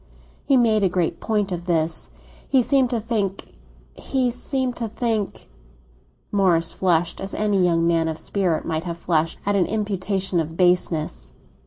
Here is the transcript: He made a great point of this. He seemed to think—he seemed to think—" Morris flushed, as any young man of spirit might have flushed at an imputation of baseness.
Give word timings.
He 0.45 0.57
made 0.57 0.81
a 0.81 0.89
great 0.89 1.19
point 1.19 1.51
of 1.51 1.67
this. 1.67 2.09
He 2.49 2.63
seemed 2.63 2.89
to 2.89 2.99
think—he 2.99 4.31
seemed 4.31 4.75
to 4.77 4.87
think—" 4.87 5.47
Morris 6.31 6.71
flushed, 6.73 7.21
as 7.21 7.35
any 7.35 7.63
young 7.63 7.85
man 7.85 8.07
of 8.07 8.17
spirit 8.17 8.65
might 8.65 8.85
have 8.85 8.97
flushed 8.97 9.37
at 9.45 9.55
an 9.55 9.67
imputation 9.67 10.39
of 10.39 10.57
baseness. 10.57 11.33